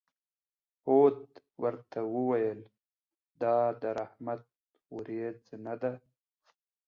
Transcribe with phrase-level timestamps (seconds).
[0.85, 1.19] هود
[1.63, 2.59] ورته وویل:
[3.41, 4.41] دا د رحمت
[4.95, 5.93] ورېځ نه ده.